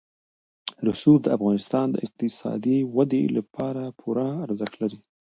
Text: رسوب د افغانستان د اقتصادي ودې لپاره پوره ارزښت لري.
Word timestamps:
رسوب 0.87 1.19
د 1.23 1.27
افغانستان 1.37 1.85
د 1.91 1.95
اقتصادي 2.05 2.79
ودې 2.95 3.23
لپاره 3.37 3.81
پوره 3.99 4.27
ارزښت 4.45 4.75
لري. 4.81 4.99